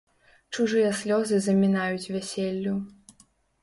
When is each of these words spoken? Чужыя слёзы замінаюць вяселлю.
Чужыя 0.55 0.89
слёзы 1.03 1.35
замінаюць 1.45 2.11
вяселлю. 2.19 2.79